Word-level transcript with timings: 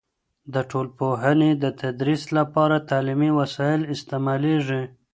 د 0.53 0.55
ټولنپوهنې 0.69 1.51
د 1.63 1.65
تدریس 1.81 2.23
لپاره 2.37 2.85
تعلیمي 2.89 3.31
وسایل 3.39 3.81
استعمالیږي. 3.93 4.83